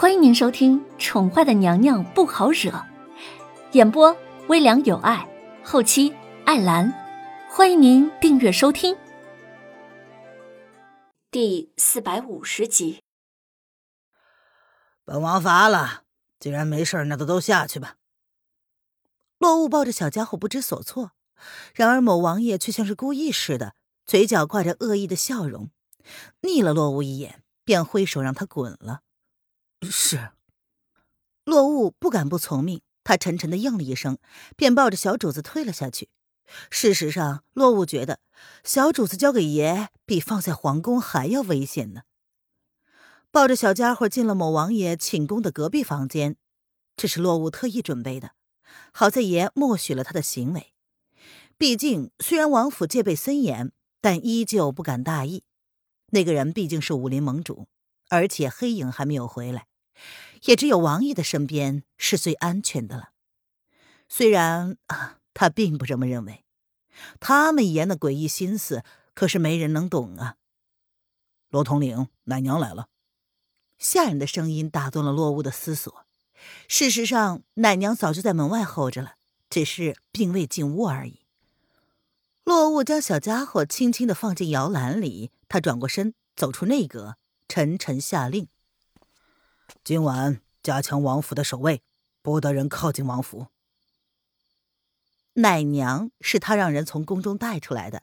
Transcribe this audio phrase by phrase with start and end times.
[0.00, 2.70] 欢迎您收听《宠坏的娘娘不好惹》，
[3.72, 5.28] 演播微凉有爱，
[5.64, 6.14] 后期
[6.46, 6.94] 艾兰。
[7.50, 8.96] 欢迎您订阅收听。
[11.32, 13.02] 第四百五十集。
[15.04, 16.04] 本王乏了，
[16.38, 17.96] 既然没事，那就都下去吧。
[19.38, 21.10] 落雾抱着小家伙不知所措，
[21.74, 23.74] 然而某王爷却像是故意似的，
[24.06, 25.72] 嘴角挂着恶意的笑容，
[26.40, 29.00] 睨了落雾一眼，便挥手让他滚了。
[29.82, 30.30] 是，
[31.44, 34.18] 落雾不敢不从命，他沉沉的应了一声，
[34.56, 36.08] 便抱着小主子退了下去。
[36.70, 38.20] 事实上，落雾觉得
[38.64, 42.02] 小主子交给爷比放在皇宫还要危险呢。
[43.30, 46.36] 抱着小家伙进了某王爷寝宫的隔壁房间，
[46.96, 48.32] 这是落雾特意准备的。
[48.92, 50.72] 好在爷默许了他的行为，
[51.56, 55.44] 毕竟虽然王府戒备森严，但依旧不敢大意。
[56.10, 57.68] 那个人毕竟是武林盟主，
[58.08, 59.67] 而且黑影还没有回来。
[60.44, 63.10] 也只有王爷的身边是最安全的了。
[64.08, 64.76] 虽然，
[65.34, 66.44] 他并不这么认为。
[67.20, 68.82] 他们言的诡异心思，
[69.14, 70.36] 可是没人能懂啊。
[71.50, 72.88] 罗统领，奶娘来了。
[73.78, 76.06] 下人的声音打断了落雾的思索。
[76.66, 79.14] 事实上，奶娘早就在门外候着了，
[79.48, 81.20] 只是并未进屋而已。
[82.44, 88.48] 落雾将小家伙轻轻的放进摇篮里，他转过身，走出内阁，沉沉下令。
[89.88, 91.80] 今晚加强王府的守卫，
[92.20, 93.46] 不得人靠近王府。
[95.32, 98.02] 奶娘是他让人从宫中带出来的，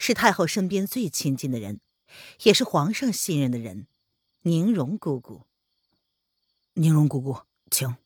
[0.00, 1.78] 是太后身边最亲近的人，
[2.42, 3.86] 也是皇上信任的人。
[4.42, 5.42] 宁荣姑姑，
[6.72, 7.96] 宁荣姑姑，请。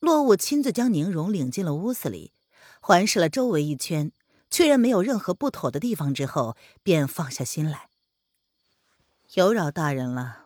[0.00, 2.32] 落雾亲自将宁荣领进了屋子里，
[2.80, 4.10] 环视了周围一圈，
[4.50, 7.90] 确认没有任何不妥的地方之后，便放下心来。
[9.34, 10.43] 有扰大人了。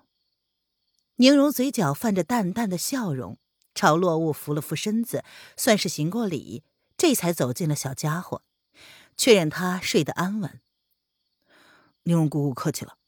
[1.21, 3.39] 宁荣嘴角泛着淡淡的笑容，
[3.75, 5.25] 朝落雾扶了扶身子，
[5.57, 6.63] 算是行过礼，
[6.97, 8.43] 这才走进了小家伙，
[9.17, 10.61] 确认他睡得安稳。
[12.05, 12.99] 宁荣姑姑客气了，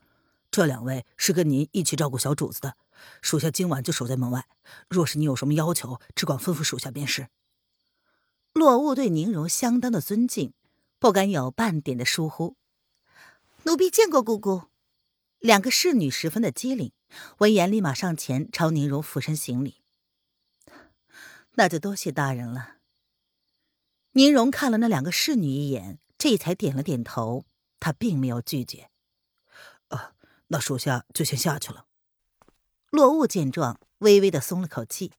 [0.50, 2.76] 这两位是跟您一起照顾小主子的，
[3.22, 4.48] 属下今晚就守在门外，
[4.88, 7.28] 若是你有什么要求，只管吩咐属下便是。
[8.52, 10.52] 落雾对宁荣相当的尊敬，
[10.98, 12.56] 不敢有半点的疏忽。
[13.62, 14.64] 奴婢见过姑姑。
[15.38, 16.90] 两个侍女十分的机灵。
[17.38, 19.82] 闻言，立马上前朝宁荣俯身行礼。
[21.54, 22.76] 那就多谢大人了。
[24.12, 27.44] 宁荣看了那两个侍女一眼，这才点了点头。
[27.78, 28.90] 他并没有拒绝。
[29.88, 30.14] 啊，
[30.48, 31.86] 那属下就先下去了。
[32.90, 35.12] 落雾见状，微微的松了口气，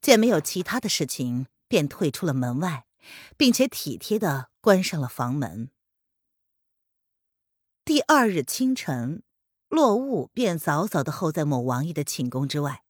[0.00, 2.86] 见没有其他的事情，便退出了门外，
[3.36, 5.70] 并且体贴的关上了房门。
[7.84, 9.22] 第二日清晨。
[9.68, 12.82] 落雾便早早的候在某王爷的寝宫之外，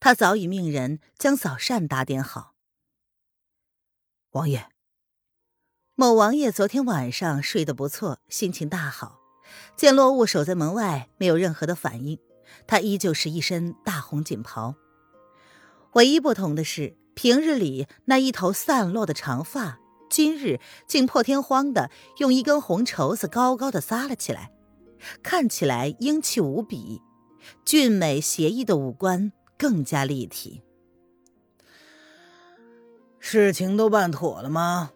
[0.00, 2.54] 他早已命人将早膳打点好。
[4.32, 4.68] 王爷，
[5.94, 9.20] 某王爷昨天晚上睡得不错，心情大好。
[9.76, 12.18] 见落雾守在门外，没有任何的反应，
[12.66, 14.74] 他依旧是一身大红锦袍。
[15.92, 19.78] 唯一不同的是，平日里那一头散落的长发，
[20.08, 24.52] 今日竟破天荒的用一根红绸子高高的扎了起来。
[25.22, 27.00] 看起来英气无比，
[27.64, 30.62] 俊美邪异的五官更加立体。
[33.18, 34.92] 事情都办妥了吗？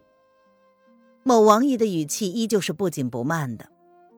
[1.23, 3.69] 某王爷的语气依旧是不紧不慢的。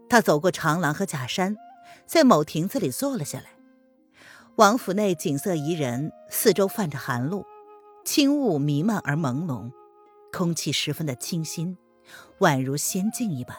[0.09, 1.57] 他走过长廊和假山，
[2.05, 3.45] 在某亭子里坐了下来。
[4.55, 7.45] 王府内景色宜人，四周泛着寒露，
[8.03, 9.71] 轻雾弥漫而朦胧，
[10.31, 11.77] 空气十分的清新，
[12.39, 13.55] 宛如仙境一般。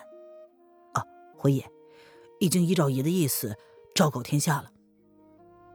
[0.94, 1.06] 哦，
[1.36, 1.70] 回爷。
[2.38, 3.56] 已经依照爷的意思
[3.94, 4.70] 昭告天下了。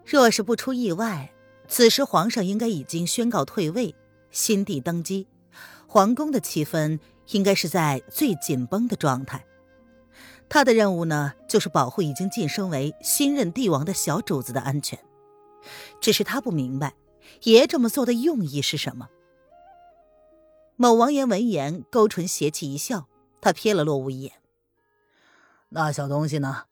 [0.06, 1.34] 若是不出意外，
[1.68, 3.96] 此时皇上应该已经宣告退位，
[4.32, 5.28] 新帝登基，
[5.88, 9.46] 皇宫的气氛应该是在最紧绷的状态。
[10.50, 15.00] 他的任务呢，就是保护已经晋升为新任帝王的小主子的安全。
[16.02, 16.94] 只是他不明白，
[17.44, 19.08] 爷这么做的用意是什么。
[20.76, 23.08] 某王爷闻言，勾唇邪气一笑，
[23.40, 24.34] 他瞥了洛无一眼。
[25.76, 26.66] 那小东西呢？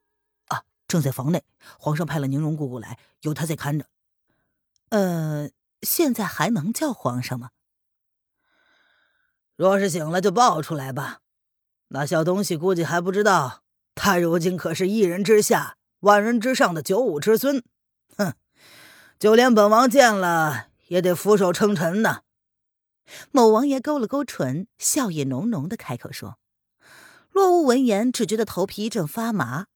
[0.49, 1.43] 啊，正在房内。
[1.79, 3.87] 皇上派了宁荣姑姑来，由她在看着。
[4.89, 5.49] 呃，
[5.81, 7.49] 现在还能叫皇上吗？
[9.55, 11.21] 若是醒了，就抱出来吧。
[11.87, 13.63] 那小东西估计还不知道，
[13.95, 17.63] 他如今可是一人之下，万人之上的九五之尊。
[18.17, 18.35] 哼，
[19.17, 22.21] 就连本王见了也得俯首称臣呢。
[23.31, 26.37] 某王爷勾了勾唇，笑意浓浓的开口说。
[27.31, 29.67] 洛雾闻言，只觉得头皮一阵发麻。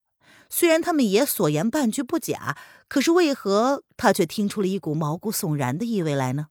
[0.50, 2.58] 虽然他们爷所言半句不假，
[2.88, 6.48] 可是为何他却听出了一股毛骨悚然的意味来呢？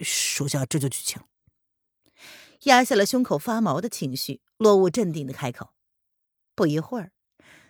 [0.00, 1.22] 属下这就去请。
[2.64, 5.70] 压下了胸口发毛的情绪，洛雾镇定的开口。
[6.54, 7.12] 不一会儿，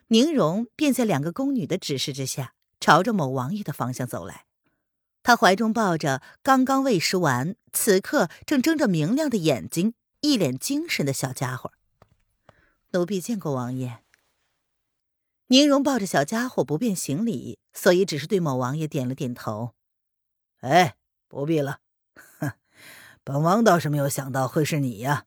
[0.09, 4.47] 宁荣便在两个宫女的指示之下，朝着某王爷的方向走来。
[5.23, 11.73] 他怀中抱着刚刚喂食完、此刻正睁着明亮的眼睛、一脸精神的小家伙。
[12.93, 14.03] 奴婢见过王爷。
[15.47, 19.75] 宁荣抱着小家伙不便行礼，所以只是对某王爷点了点头。
[20.61, 20.97] 哎，
[21.29, 21.81] 不必了。
[22.39, 22.53] 哼，
[23.23, 25.27] 本王倒是没有想到会是你呀。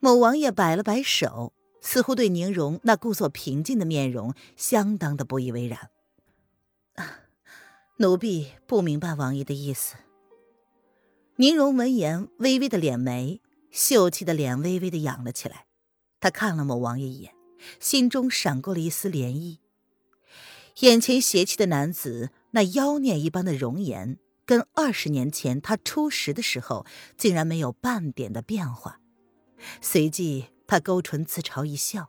[0.00, 5.90] 某王爷摆了摆手，似乎对宁荣那故作平静的面容相当的不以为然。
[7.98, 9.94] 奴婢不明白王爷的意思。
[11.36, 13.40] 宁荣闻言，微微的敛眉，
[13.70, 15.66] 秀气的脸微微的扬了起来。
[16.24, 17.34] 他看了某王爷一眼，
[17.78, 19.58] 心中闪过了一丝涟漪。
[20.78, 24.16] 眼前邪气的男子，那妖孽一般的容颜，
[24.46, 26.86] 跟二十年前他初识的时候，
[27.18, 29.00] 竟然没有半点的变化。
[29.82, 32.08] 随即，他勾唇自嘲一笑：“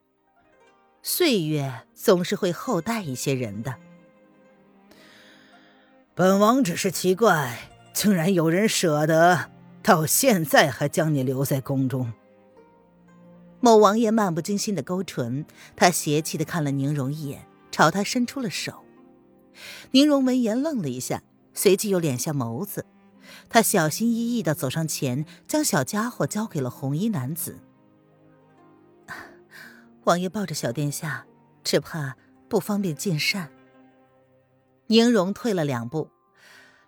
[1.04, 3.76] 岁月总是会厚待一些人的。”
[6.16, 9.52] 本王只是奇怪，竟然有人舍得
[9.84, 12.14] 到现在还将你留在宫中。
[13.66, 15.44] 某王爷漫不经心的勾唇，
[15.76, 18.86] 他邪气的看了宁荣一眼，朝他伸出了手。
[19.90, 21.24] 宁荣闻言愣了一下，
[21.56, 22.86] 随即又敛下眸子，
[23.50, 27.58] 他小心翼翼的走上前，将小家伙交给了红衣男子。
[30.04, 31.26] 王爷抱着小殿下，
[31.64, 32.16] 只怕
[32.48, 33.50] 不方便进膳。
[34.86, 36.12] 宁荣退了两步，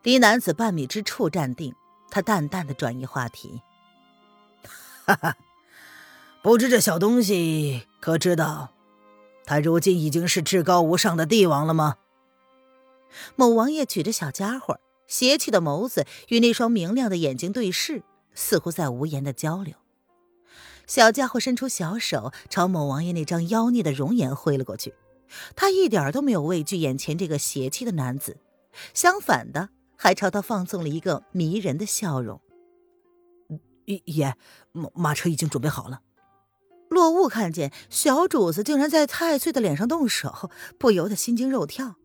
[0.04, 1.74] 离男子半米之处站定。
[2.12, 3.64] 他淡淡的转移话题
[5.08, 5.36] ：“哈哈，
[6.42, 8.74] 不知这小东西可知道，
[9.46, 11.98] 他如今已经是至高无上的帝王了吗？”
[13.36, 18.04] 某王爷举着小家伙，邪气的眸子与那双明亮的眼睛对视，
[18.34, 19.74] 似乎在无言的交流。
[20.86, 24.94] 小家伙伸出小手，朝某王爷那张妖孽的容颜挥了过去。
[25.56, 28.38] 他一点都没有畏惧眼前这个邪气的男子，
[28.94, 32.40] 相反的，还朝他放纵了一个迷人的笑容。
[34.06, 34.36] 爷，
[34.72, 36.02] 马马车已经准备好了。
[36.98, 40.50] 落雾看见小主子竟然在太岁的脸上动手，
[40.80, 41.98] 不由得心惊肉跳。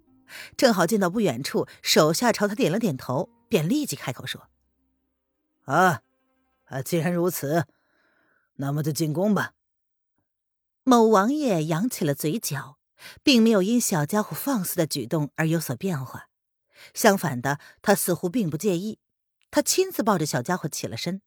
[0.55, 4.49] 正好见到不远处手下朝他点了点头，便立即开口说
[5.65, 6.03] ：“啊，
[6.65, 7.65] 啊，既然如此，
[8.57, 9.53] 那么就进宫吧。”
[10.85, 12.77] 某王爷扬起了嘴角。
[13.25, 16.29] 并没有因小家伙放肆的举动而有所变化，
[16.95, 19.01] 相反的，他似乎并不介意。
[19.51, 21.21] 他亲自抱着小家伙起了身，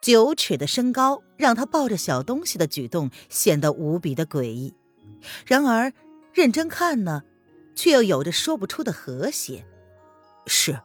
[0.00, 4.74] 九尺的身高让他抱着小东西的举动显得无比的诡异。
[5.46, 5.92] 然而，
[6.32, 7.24] 认真看呢，
[7.74, 9.66] 却又有着说不出的和谐。
[10.46, 10.80] 是，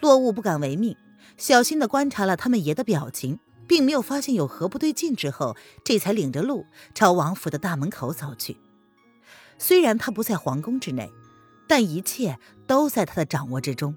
[0.00, 0.96] 落雾不敢违命，
[1.36, 6.64] 小心的观察了他们爷的表情，并没有发现有何不对劲之后，这才领着路
[6.94, 8.56] 朝王府的大门口走去。
[9.58, 11.10] 虽然他不在皇宫之内，
[11.66, 13.96] 但一切都在他的掌握之中。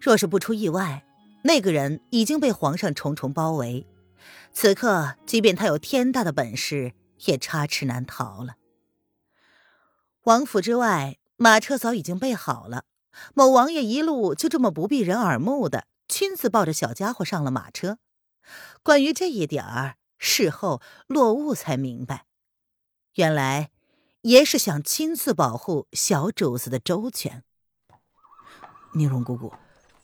[0.00, 1.04] 若是不出意外，
[1.48, 3.86] 那个人已经被皇上重重包围。
[4.52, 6.92] 此刻，即便他有天大的本事，
[7.24, 8.56] 也插翅难逃了。
[10.24, 12.84] 王府之外，马车早已经备好了。
[13.32, 17.96] 某王爷一路就这么不避人耳目的亲自抱着小家伙上了马车。
[18.82, 22.26] 关于这一点儿，事后落雾才明白，
[23.14, 23.70] 原来。
[24.22, 27.44] 爷是想亲自保护小主子的周全。
[28.94, 29.50] 宁荣姑姑，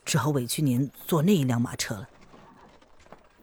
[0.04, 2.08] 只好委屈您坐那一辆马车了。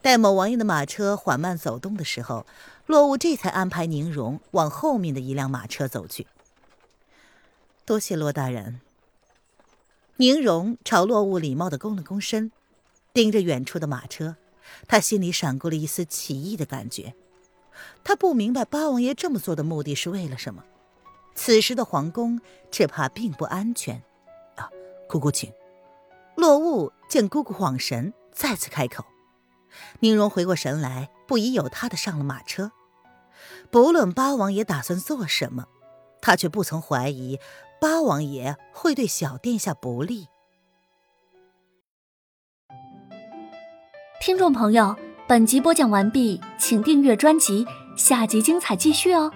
[0.01, 2.45] 待某王爷的马车缓慢走动的时候，
[2.87, 6.27] 洛雾这才安排宁荣往后面的一辆马车走去。
[7.85, 8.81] 多谢洛大人。
[10.17, 12.51] 宁荣朝洛雾礼貌的躬了躬身，
[13.13, 14.35] 盯着远处的马车，
[14.87, 17.13] 他心里闪过了一丝奇异的感觉。
[18.03, 20.63] 他不明白八王爷这么做的目的是为了什么。
[21.33, 24.01] 此时的皇宫只怕并不安全。
[24.55, 24.69] 啊，
[25.07, 25.51] 姑姑请。
[26.35, 29.05] 落雾见姑姑恍神，再次开口。
[29.99, 32.71] 宁荣回过神来，不疑有他的上了马车。
[33.69, 35.65] 不论八王爷打算做什么，
[36.21, 37.39] 他却不曾怀疑
[37.79, 40.27] 八王爷会对小殿下不利。
[44.19, 44.95] 听众朋友。
[45.27, 49.31] 本集播讲完毕，请订阅专辑，下集精彩继续哦。